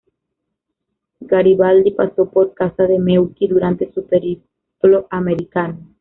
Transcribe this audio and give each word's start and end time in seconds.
Garibaldi 1.19 1.91
pasó 1.91 2.27
por 2.31 2.55
casa 2.55 2.87
de 2.87 2.97
Meucci 2.97 3.45
durante 3.47 3.93
su 3.93 4.03
periplo 4.07 5.05
americano. 5.11 5.77